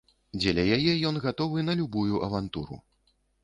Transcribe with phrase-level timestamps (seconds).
[0.37, 2.83] Дзеля яе ён гатовы на любую авантуру.